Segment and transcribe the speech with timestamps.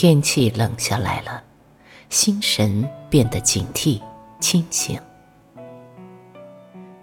[0.00, 1.42] 天气冷下来了，
[2.08, 4.00] 心神变得警惕
[4.38, 4.96] 清醒。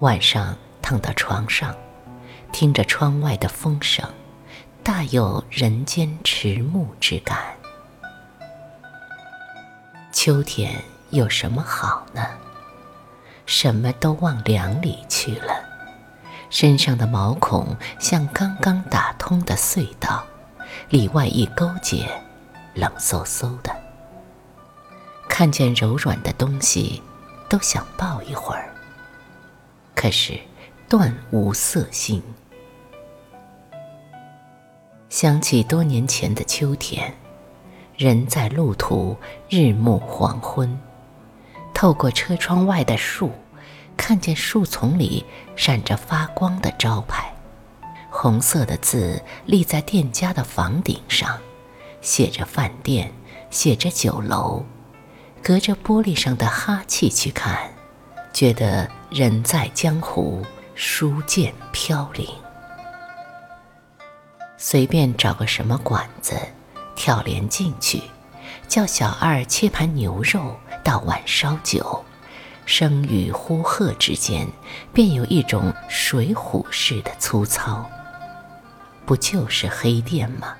[0.00, 1.72] 晚上躺到床上，
[2.50, 4.04] 听着窗外的风声，
[4.82, 7.38] 大有人间迟暮之感。
[10.10, 10.74] 秋天
[11.10, 12.26] 有什么好呢？
[13.46, 15.54] 什么都往凉里去了，
[16.50, 20.24] 身上的毛孔像刚刚打通的隧道，
[20.88, 22.20] 里外一勾结，
[22.74, 23.74] 冷飕飕的。
[25.28, 27.02] 看见柔软的东西，
[27.48, 28.72] 都想抱一会儿。
[29.94, 30.38] 可是
[30.88, 32.22] 断无色心。
[35.08, 37.14] 想起多年前的秋天。
[37.96, 39.14] 人在路途，
[39.50, 40.80] 日暮黄昏，
[41.74, 43.30] 透过车窗外的树，
[43.94, 45.22] 看见树丛里
[45.54, 47.30] 闪着发光的招牌，
[48.08, 51.38] 红色的字立在店家的房顶上，
[52.00, 53.12] 写着饭店，
[53.50, 54.64] 写着酒楼。
[55.42, 57.70] 隔着玻璃上的哈气去看，
[58.32, 62.26] 觉得人在江湖，书剑飘零。
[64.58, 66.36] 随便找个什么馆子。
[66.96, 68.02] 跳帘进去，
[68.68, 70.54] 叫小二切盘牛肉，
[70.84, 72.04] 倒碗烧酒，
[72.66, 74.46] 声与呼喝之间，
[74.92, 77.88] 便有一种水浒式的粗糙。
[79.06, 80.54] 不就是黑店吗？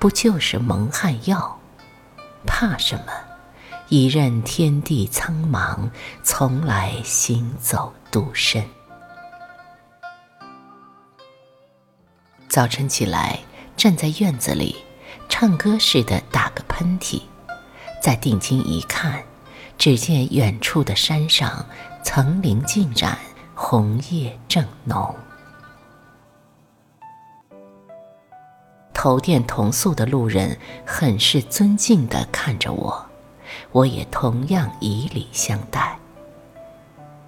[0.00, 1.58] 不就是蒙汗药？
[2.46, 3.12] 怕什么？
[3.88, 5.90] 一任天地苍茫，
[6.22, 8.62] 从来行走独身。
[12.48, 13.40] 早晨起来，
[13.76, 14.76] 站在院子里。
[15.28, 17.20] 唱歌似的打个喷嚏，
[18.00, 19.22] 再定睛一看，
[19.76, 21.66] 只见远处的山上
[22.02, 23.18] 层林尽染，
[23.54, 25.14] 红叶正浓。
[29.00, 33.06] 头店同宿的路人很是尊敬地看着我，
[33.70, 35.96] 我也同样以礼相待。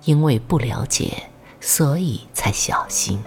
[0.03, 1.31] 因为不了解，
[1.61, 3.23] 所以才小心。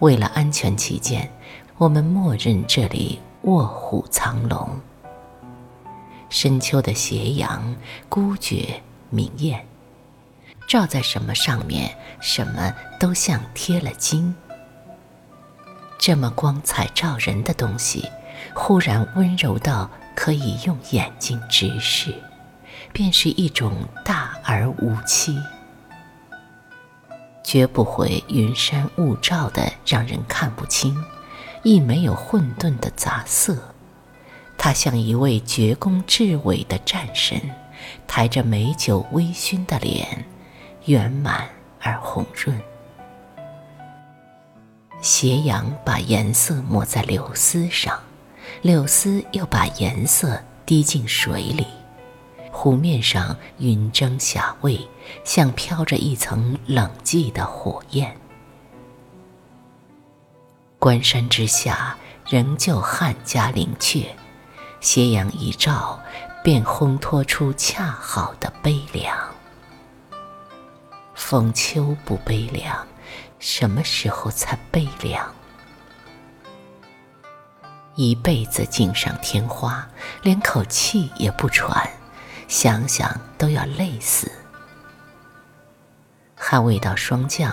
[0.00, 1.32] 为了安全起见，
[1.78, 3.18] 我们默认这里。
[3.44, 4.68] 卧虎藏龙，
[6.28, 7.74] 深秋的斜阳
[8.10, 9.64] 孤绝明艳，
[10.68, 14.34] 照在什么上面，什么都像贴了金。
[15.98, 18.08] 这么光彩照人的东西，
[18.54, 22.14] 忽然温柔到可以用眼睛直视，
[22.92, 23.72] 便是一种
[24.04, 25.38] 大而无欺，
[27.42, 30.96] 绝不会云山雾罩的让人看不清。
[31.62, 33.74] 亦没有混沌的杂色，
[34.56, 37.40] 他像一位绝功至伟的战神，
[38.06, 40.24] 抬着美酒微醺的脸，
[40.84, 41.48] 圆满
[41.80, 42.56] 而红润。
[45.06, 47.96] 斜阳把颜色抹在柳丝上，
[48.60, 51.64] 柳丝又把颜色滴进水里，
[52.50, 54.88] 湖面上云蒸霞蔚，
[55.22, 58.16] 像飘着一层冷寂的火焰。
[60.80, 61.96] 关山之下，
[62.28, 64.06] 仍旧汉家陵阙，
[64.80, 66.00] 斜阳一照，
[66.42, 69.16] 便烘托出恰好的悲凉。
[71.14, 72.84] 逢秋不悲凉，
[73.38, 75.34] 什么时候才悲凉？
[77.94, 79.88] 一辈子锦上添花，
[80.22, 81.90] 连口气也不喘，
[82.48, 84.30] 想想都要累死。
[86.34, 87.52] 还未到霜降。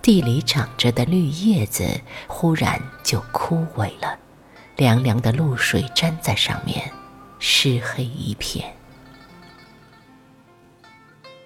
[0.00, 4.16] 地里长着的绿叶子忽然就枯萎了，
[4.76, 6.90] 凉凉的露水沾在上面，
[7.40, 8.74] 湿黑一片。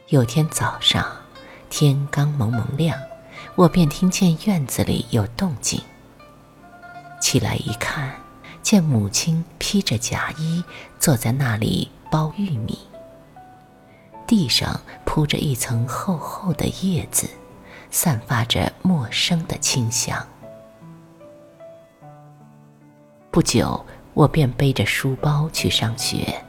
[0.09, 1.05] 有天早上，
[1.71, 2.97] 天刚蒙蒙亮，
[3.55, 5.81] 我便听见院子里有动静。
[7.21, 8.13] 起来一看，
[8.63, 10.65] 见母亲披着夹衣
[10.99, 12.79] 坐在那里剥玉米，
[14.27, 17.29] 地上铺着一层厚厚的叶子。
[17.95, 20.27] 散发着陌生的清香。
[23.31, 23.85] 不久，
[24.15, 26.43] 我便背着书包去上学，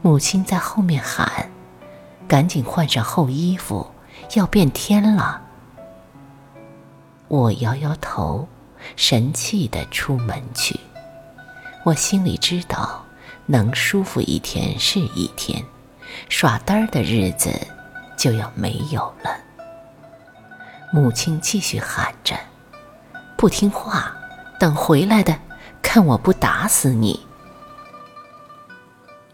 [0.00, 1.50] 母亲在后面喊
[2.26, 3.86] ：“赶紧换上厚衣服，
[4.36, 5.42] 要变天了。”
[7.34, 8.46] 我摇摇头，
[8.94, 10.78] 神气的出门去。
[11.82, 13.04] 我心里知道，
[13.46, 15.60] 能舒服一天是一天，
[16.28, 17.50] 耍单儿的日子
[18.16, 19.36] 就要没有了。
[20.92, 22.38] 母亲继续喊着
[23.36, 24.16] ：“不听话，
[24.60, 25.36] 等回来的，
[25.82, 27.26] 看我不打死你！”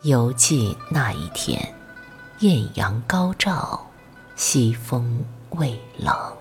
[0.01, 1.75] 犹记那一天，
[2.39, 3.87] 艳阳高照，
[4.37, 6.40] 西风未冷。